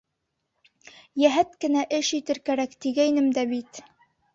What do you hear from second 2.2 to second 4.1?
итер кәрәк, тигәйнем дә бит.